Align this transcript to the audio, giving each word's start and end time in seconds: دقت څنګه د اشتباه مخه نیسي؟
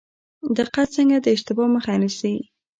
دقت 0.57 0.87
څنګه 0.97 1.17
د 1.21 1.27
اشتباه 1.35 1.69
مخه 1.75 1.93
نیسي؟ 2.01 2.35